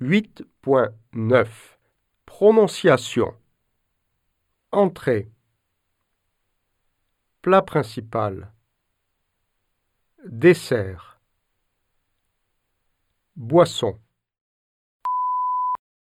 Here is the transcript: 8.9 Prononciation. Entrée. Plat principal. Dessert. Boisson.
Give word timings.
8.9 0.00 1.48
Prononciation. 2.26 3.32
Entrée. 4.70 5.32
Plat 7.40 7.62
principal. 7.62 8.52
Dessert. 10.26 11.18
Boisson. 13.36 13.98